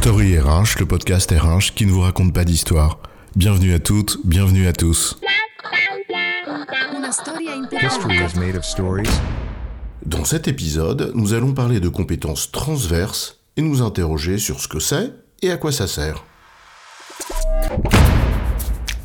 Story 0.00 0.38
RH, 0.38 0.78
le 0.78 0.86
podcast 0.86 1.30
RH 1.30 1.74
qui 1.74 1.84
ne 1.84 1.92
vous 1.92 2.00
raconte 2.00 2.32
pas 2.32 2.46
d'histoire. 2.46 3.00
Bienvenue 3.36 3.74
à 3.74 3.78
toutes, 3.78 4.16
bienvenue 4.24 4.66
à 4.66 4.72
tous. 4.72 5.20
Dans 10.06 10.24
cet 10.24 10.48
épisode, 10.48 11.12
nous 11.14 11.34
allons 11.34 11.52
parler 11.52 11.80
de 11.80 11.90
compétences 11.90 12.50
transverses 12.50 13.42
et 13.58 13.60
nous 13.60 13.82
interroger 13.82 14.38
sur 14.38 14.60
ce 14.60 14.68
que 14.68 14.80
c'est 14.80 15.12
et 15.42 15.50
à 15.50 15.58
quoi 15.58 15.70
ça 15.70 15.86
sert. 15.86 16.24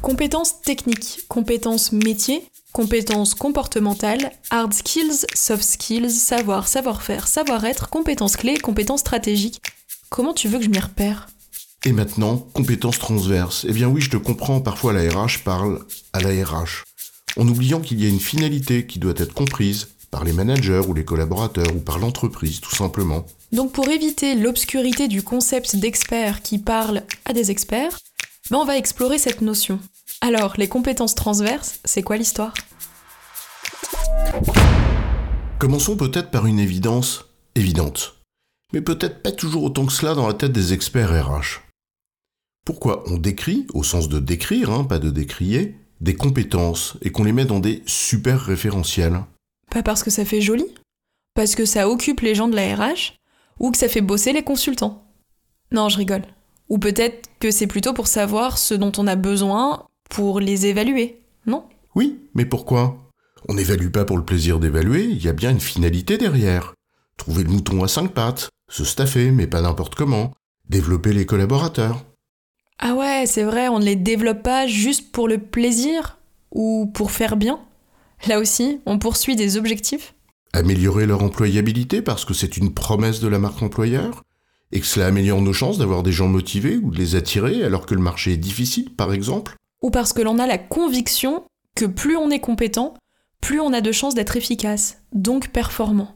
Compétences 0.01 0.61
techniques, 0.61 1.25
compétences 1.27 1.91
métiers, 1.91 2.41
compétences 2.71 3.35
comportementales, 3.35 4.31
hard 4.49 4.73
skills, 4.73 5.25
soft 5.33 5.63
skills, 5.63 6.11
savoir, 6.11 6.69
savoir-faire, 6.69 7.27
savoir-être, 7.27 7.89
compétences 7.89 8.37
clés, 8.37 8.57
compétences 8.57 9.01
stratégiques. 9.01 9.61
Comment 10.15 10.33
tu 10.33 10.47
veux 10.47 10.59
que 10.59 10.63
je 10.63 10.69
m'y 10.69 10.79
repère? 10.79 11.27
Et 11.83 11.91
maintenant, 11.91 12.37
compétences 12.37 12.99
transverses. 12.99 13.65
Eh 13.67 13.73
bien 13.73 13.89
oui, 13.89 13.99
je 13.99 14.09
te 14.09 14.15
comprends, 14.15 14.61
parfois 14.61 14.93
la 14.93 15.01
RH 15.01 15.43
parle 15.43 15.85
à 16.13 16.21
la 16.21 16.29
RH, 16.29 16.85
en 17.35 17.45
oubliant 17.49 17.81
qu'il 17.81 18.01
y 18.01 18.05
a 18.05 18.07
une 18.07 18.21
finalité 18.21 18.87
qui 18.87 18.97
doit 18.97 19.13
être 19.17 19.33
comprise 19.33 19.89
par 20.11 20.23
les 20.23 20.31
managers 20.31 20.83
ou 20.87 20.93
les 20.93 21.03
collaborateurs 21.03 21.75
ou 21.75 21.79
par 21.79 21.99
l'entreprise, 21.99 22.61
tout 22.61 22.73
simplement. 22.73 23.25
Donc 23.51 23.73
pour 23.73 23.89
éviter 23.89 24.35
l'obscurité 24.35 25.09
du 25.09 25.21
concept 25.21 25.75
d'expert 25.75 26.41
qui 26.41 26.59
parle 26.59 27.03
à 27.25 27.33
des 27.33 27.51
experts, 27.51 27.99
ben 28.49 28.59
on 28.59 28.65
va 28.65 28.77
explorer 28.77 29.17
cette 29.17 29.41
notion. 29.41 29.81
Alors, 30.21 30.53
les 30.55 30.69
compétences 30.69 31.15
transverses, 31.15 31.81
c'est 31.83 32.03
quoi 32.03 32.15
l'histoire? 32.15 32.53
Commençons 35.59 35.97
peut-être 35.97 36.31
par 36.31 36.45
une 36.45 36.59
évidence 36.59 37.25
évidente, 37.55 38.15
mais 38.73 38.81
peut-être 38.81 39.21
pas 39.21 39.31
toujours 39.31 39.63
autant 39.63 39.85
que 39.85 39.93
cela 39.93 40.13
dans 40.15 40.27
la 40.27 40.33
tête 40.33 40.51
des 40.51 40.73
experts 40.73 41.11
RH. 41.11 41.61
Pourquoi 42.65 43.03
on 43.07 43.17
décrit, 43.17 43.67
au 43.73 43.83
sens 43.83 44.09
de 44.09 44.19
décrire, 44.19 44.71
hein, 44.71 44.83
pas 44.83 44.99
de 44.99 45.11
décrier, 45.11 45.75
des 46.01 46.15
compétences 46.15 46.97
et 47.01 47.11
qu'on 47.11 47.23
les 47.23 47.31
met 47.31 47.45
dans 47.45 47.59
des 47.59 47.83
super 47.85 48.41
référentiels? 48.41 49.21
Pas 49.69 49.83
parce 49.83 50.03
que 50.03 50.09
ça 50.09 50.25
fait 50.25 50.41
joli 50.41 50.65
Parce 51.35 51.55
que 51.55 51.65
ça 51.65 51.89
occupe 51.89 52.21
les 52.21 52.35
gens 52.35 52.47
de 52.47 52.55
la 52.55 52.75
RH 52.75 53.13
Ou 53.59 53.71
que 53.71 53.77
ça 53.77 53.87
fait 53.87 54.01
bosser 54.01 54.33
les 54.33 54.43
consultants 54.43 55.03
Non, 55.71 55.89
je 55.89 55.97
rigole. 55.97 56.23
Ou 56.69 56.79
peut-être 56.79 57.29
que 57.39 57.51
c'est 57.51 57.67
plutôt 57.67 57.93
pour 57.93 58.07
savoir 58.07 58.57
ce 58.57 58.73
dont 58.73 58.91
on 58.97 59.07
a 59.07 59.15
besoin 59.15 59.85
pour 60.09 60.39
les 60.39 60.65
évaluer, 60.65 61.21
non? 61.45 61.65
Oui, 61.95 62.19
mais 62.33 62.45
pourquoi? 62.45 63.11
On 63.47 63.53
n'évalue 63.53 63.89
pas 63.89 64.05
pour 64.05 64.17
le 64.17 64.25
plaisir 64.25 64.59
d'évaluer, 64.59 65.03
il 65.03 65.23
y 65.23 65.27
a 65.27 65.33
bien 65.33 65.51
une 65.51 65.59
finalité 65.59 66.17
derrière. 66.17 66.73
Trouver 67.17 67.43
le 67.43 67.49
mouton 67.49 67.83
à 67.83 67.87
cinq 67.87 68.11
pattes, 68.11 68.49
se 68.69 68.83
staffer, 68.83 69.31
mais 69.31 69.47
pas 69.47 69.61
n'importe 69.61 69.95
comment, 69.95 70.31
développer 70.69 71.13
les 71.13 71.25
collaborateurs. 71.25 72.05
Ah 72.79 72.93
ouais, 72.93 73.23
c'est 73.25 73.43
vrai, 73.43 73.67
on 73.69 73.79
ne 73.79 73.85
les 73.85 73.95
développe 73.95 74.43
pas 74.43 74.67
juste 74.67 75.11
pour 75.11 75.27
le 75.27 75.37
plaisir 75.37 76.17
ou 76.51 76.91
pour 76.93 77.11
faire 77.11 77.37
bien. 77.37 77.59
Là 78.27 78.39
aussi, 78.39 78.81
on 78.85 78.99
poursuit 78.99 79.35
des 79.35 79.57
objectifs. 79.57 80.13
Améliorer 80.53 81.05
leur 81.05 81.23
employabilité 81.23 82.01
parce 82.01 82.25
que 82.25 82.33
c'est 82.33 82.57
une 82.57 82.73
promesse 82.73 83.19
de 83.19 83.27
la 83.27 83.39
marque 83.39 83.61
employeur 83.61 84.23
et 84.71 84.79
que 84.79 84.85
cela 84.85 85.07
améliore 85.07 85.41
nos 85.41 85.53
chances 85.53 85.77
d'avoir 85.77 86.03
des 86.03 86.11
gens 86.11 86.27
motivés 86.27 86.77
ou 86.77 86.91
de 86.91 86.97
les 86.97 87.15
attirer 87.15 87.63
alors 87.63 87.85
que 87.85 87.95
le 87.95 88.01
marché 88.01 88.33
est 88.33 88.37
difficile, 88.37 88.93
par 88.95 89.13
exemple. 89.13 89.55
Ou 89.81 89.89
parce 89.89 90.13
que 90.13 90.21
l'on 90.21 90.39
a 90.39 90.47
la 90.47 90.57
conviction 90.57 91.43
que 91.75 91.85
plus 91.85 92.17
on 92.17 92.31
est 92.31 92.39
compétent, 92.39 92.93
plus 93.41 93.59
on 93.59 93.73
a 93.73 93.81
de 93.81 93.91
chances 93.91 94.15
d'être 94.15 94.37
efficace, 94.37 95.01
donc 95.13 95.49
performant. 95.49 96.14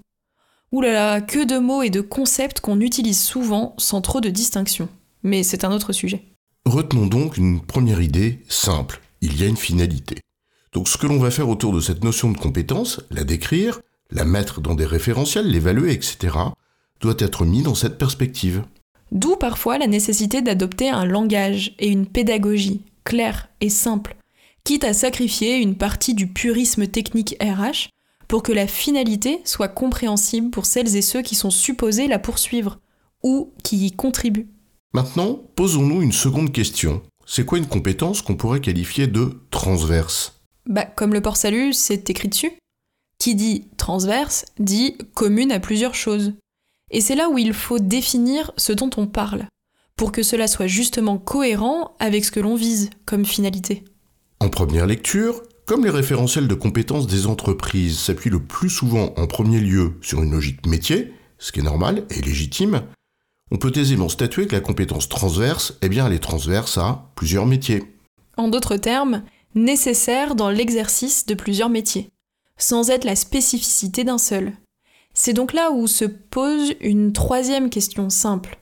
Ouh 0.72 0.81
là 0.81 0.94
là, 0.94 1.22
que 1.22 1.45
de 1.45 1.58
mots 1.58 1.81
et 1.81 1.89
de 1.89 2.02
concepts 2.02 2.59
qu'on 2.59 2.80
utilise 2.80 3.20
souvent 3.20 3.73
sans 3.78 4.02
trop 4.02 4.22
de 4.22 4.30
distinction. 4.30 4.88
Mais 5.23 5.44
c'est 5.44 5.64
un 5.64 5.72
autre 5.72 5.94
sujet. 5.94 6.23
Retenons 6.66 7.08
donc 7.08 7.38
une 7.38 7.62
première 7.62 8.02
idée 8.02 8.44
simple. 8.47 9.02
Il 9.22 9.40
y 9.40 9.44
a 9.44 9.47
une 9.47 9.57
finalité. 9.57 10.18
Donc 10.74 10.88
ce 10.88 10.97
que 10.97 11.07
l'on 11.07 11.18
va 11.18 11.31
faire 11.31 11.50
autour 11.50 11.74
de 11.74 11.81
cette 11.81 12.03
notion 12.03 12.31
de 12.31 12.38
compétence, 12.38 13.02
la 13.09 13.24
décrire, 13.24 13.81
la 14.12 14.25
mettre 14.25 14.62
dans 14.62 14.75
des 14.75 14.85
référentiels, 14.85 15.50
l'évaluer, 15.50 15.91
etc., 15.94 16.38
doit 17.01 17.16
être 17.18 17.46
mis 17.46 17.63
dans 17.63 17.75
cette 17.75 17.97
perspective. 17.97 18.63
D'où 19.12 19.36
parfois 19.36 19.80
la 19.80 19.88
nécessité 19.88 20.41
d'adopter 20.41 20.90
un 20.90 21.06
langage 21.06 21.74
et 21.80 21.88
une 21.88 22.06
pédagogie 22.06 22.81
claire 23.03 23.50
et 23.62 23.69
simple, 23.69 24.16
quitte 24.63 24.84
à 24.84 24.94
sacrifier 24.94 25.57
une 25.57 25.75
partie 25.75 26.13
du 26.13 26.28
purisme 26.28 26.86
technique 26.86 27.36
RH 27.41 27.90
pour 28.29 28.44
que 28.44 28.53
la 28.53 28.67
finalité 28.67 29.41
soit 29.44 29.67
compréhensible 29.67 30.51
pour 30.51 30.67
celles 30.67 30.95
et 30.95 31.01
ceux 31.01 31.23
qui 31.23 31.35
sont 31.35 31.50
supposés 31.50 32.07
la 32.07 32.19
poursuivre 32.19 32.79
ou 33.23 33.51
qui 33.63 33.88
y 33.88 33.91
contribuent. 33.91 34.47
Maintenant, 34.94 35.41
posons-nous 35.56 36.01
une 36.01 36.12
seconde 36.12 36.53
question. 36.53 37.01
C'est 37.25 37.44
quoi 37.44 37.57
une 37.57 37.68
compétence 37.68 38.22
qu'on 38.22 38.35
pourrait 38.35 38.62
qualifier 38.62 39.07
de 39.07 39.41
transverse? 39.50 40.41
Bah, 40.68 40.85
comme 40.85 41.13
le 41.13 41.22
port-salut, 41.22 41.73
c'est 41.73 42.09
écrit 42.09 42.29
dessus. 42.29 42.51
Qui 43.18 43.34
dit 43.34 43.66
transverse 43.78 44.45
dit 44.59 44.95
commune 45.16 45.51
à 45.51 45.59
plusieurs 45.59 45.95
choses. 45.95 46.34
Et 46.91 47.01
c'est 47.01 47.16
là 47.16 47.29
où 47.29 47.38
il 47.39 47.53
faut 47.53 47.79
définir 47.79 48.51
ce 48.57 48.73
dont 48.73 48.89
on 48.97 49.07
parle, 49.07 49.47
pour 49.95 50.12
que 50.12 50.23
cela 50.23 50.47
soit 50.47 50.68
justement 50.68 51.18
cohérent 51.18 51.95
avec 52.00 52.25
ce 52.25 52.31
que 52.31 52.39
l'on 52.39 52.56
vise 52.56 52.91
comme 53.06 53.25
finalité. 53.25 53.84
En 54.39 54.50
première 54.50 54.85
lecture, 54.85 55.44
comme 55.69 55.85
les 55.85 55.91
référentiels 55.91 56.47
de 56.47 56.56
compétences 56.56 57.06
des 57.06 57.28
entreprises 57.28 58.00
s'appuient 58.00 58.31
le 58.31 58.41
plus 58.41 58.72
souvent 58.72 59.13
en 59.18 59.28
premier 59.28 59.59
lieu 59.59 59.94
sur 60.02 60.24
une 60.24 60.31
logique 60.31 60.66
métier, 60.66 61.13
ce 61.38 61.52
qui 61.52 61.59
est 61.59 61.63
normal 61.63 62.07
et 62.09 62.22
légitime, 62.24 62.81
on 63.52 63.57
peut 63.57 63.72
aisément 63.75 64.09
statuer 64.09 64.47
que 64.47 64.56
la 64.56 64.62
compétence 64.62 65.09
transverse, 65.09 65.78
eh 65.84 65.90
bien, 65.90 66.07
elle 66.07 66.13
est 66.13 66.24
transverse 66.24 66.80
à 66.80 67.12
plusieurs 67.13 67.46
métiers. 67.46 67.84
En 68.35 68.47
d'autres 68.47 68.78
termes, 68.78 69.22
nécessaire 69.53 70.34
dans 70.34 70.50
l'exercice 70.50 71.28
de 71.28 71.35
plusieurs 71.35 71.69
métiers, 71.69 72.09
sans 72.57 72.90
être 72.90 73.06
la 73.06 73.16
spécificité 73.16 74.03
d'un 74.03 74.18
seul. 74.18 74.53
C'est 75.13 75.34
donc 75.34 75.53
là 75.53 75.69
où 75.69 75.86
se 75.86 76.06
pose 76.06 76.74
une 76.81 77.13
troisième 77.13 77.69
question 77.69 78.09
simple. 78.09 78.57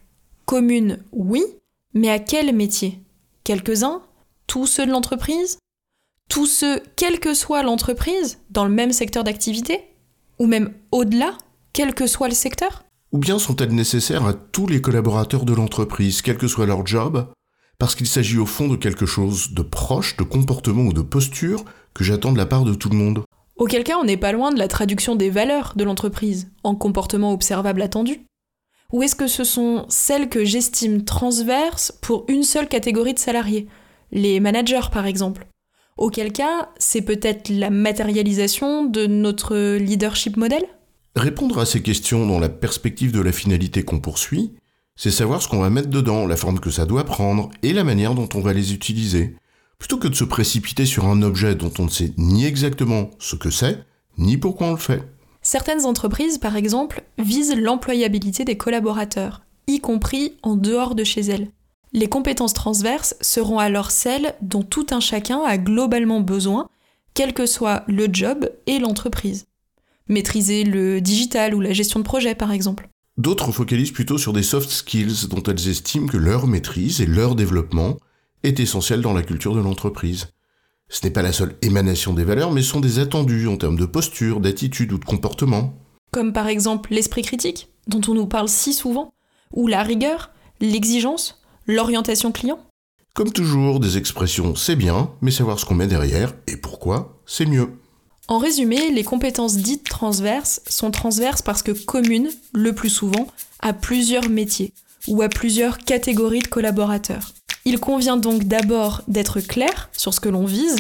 Commune, 0.46 1.02
oui, 1.14 1.46
mais 1.94 2.10
à 2.10 2.20
quel 2.20 2.54
métier? 2.54 3.00
Quelques-uns? 3.46 4.02
Tous 4.46 4.68
ceux 4.68 4.86
de 4.86 4.92
l'entreprise? 4.92 5.58
Tous 6.30 6.46
ceux, 6.46 6.82
quelle 6.96 7.20
que 7.20 7.34
soit 7.34 7.64
l'entreprise, 7.64 8.40
dans 8.50 8.66
le 8.66 8.72
même 8.72 8.92
secteur 8.92 9.24
d'activité 9.24 9.82
Ou 10.40 10.46
même 10.46 10.74
au-delà, 10.92 11.38
quel 11.74 11.94
que 11.94 12.08
soit 12.08 12.28
le 12.28 12.34
secteur? 12.34 12.84
Ou 13.12 13.18
bien 13.18 13.40
sont-elles 13.40 13.74
nécessaires 13.74 14.26
à 14.26 14.34
tous 14.34 14.68
les 14.68 14.82
collaborateurs 14.82 15.46
de 15.46 15.54
l'entreprise, 15.54 16.22
quel 16.22 16.38
que 16.38 16.48
soit 16.48 16.66
leur 16.66 16.86
job, 16.86 17.28
parce 17.80 17.96
qu'il 17.96 18.08
s'agit 18.08 18.38
au 18.38 18.46
fond 18.46 18.68
de 18.68 18.76
quelque 18.76 19.06
chose 19.06 19.54
de 19.54 19.62
proche, 19.62 20.18
de 20.18 20.24
comportement 20.24 20.84
ou 20.84 20.94
de 20.94 21.02
posture 21.02 21.64
que 21.94 22.04
j'attends 22.04 22.34
de 22.34 22.38
la 22.38 22.46
part 22.46 22.66
de 22.66 22.74
tout 22.74 22.90
le 22.90 22.98
monde? 22.98 23.24
Auquel 23.56 23.84
cas, 23.84 23.98
on 23.98 24.04
n'est 24.04 24.18
pas 24.18 24.34
loin 24.34 24.52
de 24.52 24.60
la 24.60 24.68
traduction 24.68 25.16
des 25.16 25.30
valeurs 25.30 25.74
de 25.76 25.84
l'entreprise 25.84 26.52
en 26.64 26.76
comportement 26.76 27.32
observable 27.32 27.82
attendu. 27.82 28.26
Ou 28.92 29.04
est-ce 29.04 29.16
que 29.16 29.28
ce 29.28 29.44
sont 29.44 29.86
celles 29.90 30.30
que 30.30 30.46
j'estime 30.46 31.04
transverses 31.04 31.92
pour 32.02 32.26
une 32.28 32.44
seule 32.44 32.68
catégorie 32.68 33.14
de 33.14 33.20
salariés? 33.20 33.68
Les 34.12 34.40
managers, 34.40 34.90
par 34.92 35.06
exemple. 35.06 35.48
Auquel 35.98 36.32
cas, 36.32 36.70
c'est 36.78 37.02
peut-être 37.02 37.50
la 37.50 37.70
matérialisation 37.70 38.86
de 38.86 39.08
notre 39.08 39.78
leadership 39.78 40.38
modèle 40.38 40.66
Répondre 41.16 41.58
à 41.58 41.66
ces 41.66 41.82
questions 41.82 42.28
dans 42.28 42.40
la 42.40 42.50
perspective 42.50 43.12
de 43.12 43.22
la 43.22 43.32
finalité 43.32 43.82
qu'on 43.82 44.00
poursuit, 44.00 44.54
c'est 44.96 45.10
savoir 45.10 45.42
ce 45.42 45.48
qu'on 45.48 45.60
va 45.60 45.72
mettre 45.72 45.90
dedans, 45.90 46.28
la 46.28 46.38
forme 46.38 46.60
que 46.60 46.70
ça 46.70 46.86
doit 46.86 47.06
prendre 47.06 47.50
et 47.64 47.74
la 47.74 47.84
manière 47.84 48.14
dont 48.14 48.30
on 48.36 48.42
va 48.42 48.54
les 48.54 48.74
utiliser, 48.74 49.36
plutôt 49.80 49.98
que 49.98 50.08
de 50.08 50.16
se 50.16 50.24
précipiter 50.24 50.86
sur 50.86 51.06
un 51.06 51.24
objet 51.24 51.56
dont 51.56 51.72
on 51.80 51.86
ne 51.86 51.90
sait 51.90 52.14
ni 52.18 52.46
exactement 52.46 53.10
ce 53.18 53.36
que 53.36 53.50
c'est, 53.50 53.84
ni 54.20 54.38
pourquoi 54.38 54.68
on 54.68 54.72
le 54.72 54.78
fait. 54.78 55.02
Certaines 55.42 55.86
entreprises, 55.86 56.38
par 56.38 56.56
exemple, 56.56 57.04
visent 57.18 57.56
l'employabilité 57.56 58.44
des 58.44 58.58
collaborateurs, 58.58 59.42
y 59.68 59.80
compris 59.80 60.34
en 60.44 60.56
dehors 60.56 60.94
de 60.94 61.04
chez 61.04 61.22
elles. 61.22 61.50
Les 61.98 62.08
compétences 62.08 62.54
transverses 62.54 63.16
seront 63.22 63.58
alors 63.58 63.90
celles 63.90 64.36
dont 64.44 64.62
tout 64.62 64.86
un 64.92 65.00
chacun 65.00 65.42
a 65.42 65.58
globalement 65.58 66.22
besoin, 66.22 66.70
quel 67.16 67.34
que 67.34 67.48
soit 67.48 67.84
le 67.88 68.08
job 68.14 68.52
et 68.68 68.78
l'entreprise. 68.78 69.48
Maîtriser 70.08 70.64
le 70.64 71.02
digital 71.02 71.56
ou 71.56 71.60
la 71.60 71.74
gestion 71.74 72.00
de 72.00 72.06
projet, 72.06 72.36
par 72.36 72.52
exemple. 72.52 72.88
D'autres 73.18 73.52
focalisent 73.52 73.94
plutôt 73.94 74.20
sur 74.20 74.32
des 74.32 74.44
soft 74.44 74.70
skills 74.70 75.28
dont 75.28 75.42
elles 75.42 75.70
estiment 75.70 76.06
que 76.06 76.18
leur 76.18 76.46
maîtrise 76.46 77.02
et 77.02 77.08
leur 77.08 77.34
développement 77.34 77.98
est 78.44 78.60
essentiel 78.60 79.02
dans 79.02 79.14
la 79.14 79.24
culture 79.24 79.56
de 79.56 79.62
l'entreprise. 79.62 80.28
Ce 80.90 81.04
n'est 81.04 81.12
pas 81.12 81.24
la 81.24 81.34
seule 81.34 81.56
émanation 81.64 82.14
des 82.14 82.26
valeurs, 82.26 82.52
mais 82.52 82.62
sont 82.62 82.80
des 82.80 83.00
attendus 83.00 83.48
en 83.48 83.58
termes 83.58 83.80
de 83.80 83.88
posture, 83.88 84.40
d'attitude 84.40 84.94
ou 84.94 85.00
de 85.00 85.06
comportement. 85.06 85.74
Comme 86.12 86.32
par 86.32 86.46
exemple 86.46 86.94
l'esprit 86.94 87.24
critique, 87.24 87.70
dont 87.88 88.02
on 88.08 88.14
nous 88.14 88.28
parle 88.28 88.50
si 88.50 88.74
souvent, 88.74 89.16
ou 89.52 89.66
la 89.66 89.82
rigueur, 89.82 90.30
l'exigence, 90.62 91.42
l'orientation 91.68 92.32
client? 92.32 92.60
Comme 93.14 93.32
toujours, 93.32 93.80
des 93.80 93.98
expressions 93.98 94.56
c'est 94.56 94.76
bien, 94.76 95.12
mais 95.22 95.32
savoir 95.32 95.60
ce 95.60 95.66
qu'on 95.66 95.76
met 95.76 95.88
derrière 95.88 96.34
et 96.48 96.58
pourquoi, 96.58 97.22
c'est 97.26 97.46
mieux. 97.46 97.70
En 98.28 98.40
résumé, 98.40 98.92
les 98.92 99.04
compétences 99.04 99.58
dites 99.58 99.88
transverses 99.88 100.62
sont 100.68 100.92
transverses 100.92 101.42
parce 101.42 101.64
que 101.64 101.72
communes, 101.72 102.30
le 102.54 102.74
plus 102.74 102.90
souvent, 102.90 103.28
à 103.60 103.74
plusieurs 103.74 104.30
métiers, 104.30 104.74
ou 105.08 105.22
à 105.22 105.30
plusieurs 105.30 105.78
catégories 105.78 106.42
de 106.42 106.48
collaborateurs. 106.48 107.34
Il 107.66 107.80
convient 107.80 108.18
donc 108.18 108.44
d'abord 108.44 109.02
d'être 109.08 109.40
clair 109.40 109.90
sur 109.94 110.14
ce 110.14 110.20
que 110.20 110.30
l'on 110.30 110.46
vise 110.46 110.76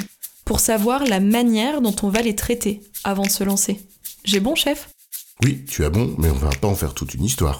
pour 0.45 0.59
savoir 0.59 1.05
la 1.05 1.19
manière 1.19 1.81
dont 1.81 1.95
on 2.03 2.09
va 2.09 2.21
les 2.21 2.35
traiter 2.35 2.81
avant 3.03 3.23
de 3.23 3.29
se 3.29 3.43
lancer. 3.43 3.81
J'ai 4.23 4.39
bon, 4.39 4.55
chef? 4.55 4.89
Oui, 5.43 5.63
tu 5.65 5.85
as 5.85 5.89
bon, 5.89 6.15
mais 6.17 6.29
on 6.29 6.35
va 6.35 6.49
pas 6.49 6.67
en 6.67 6.75
faire 6.75 6.93
toute 6.93 7.13
une 7.13 7.23
histoire. 7.23 7.59